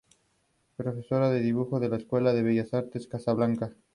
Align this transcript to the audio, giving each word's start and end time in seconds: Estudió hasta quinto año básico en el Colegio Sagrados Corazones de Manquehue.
Estudió 0.79 0.89
hasta 0.89 0.93
quinto 0.99 1.15
año 1.17 1.61
básico 1.61 1.77
en 1.77 1.83
el 1.93 2.07
Colegio 2.07 2.65
Sagrados 2.65 3.05
Corazones 3.05 3.37
de 3.37 3.45
Manquehue. 3.59 3.75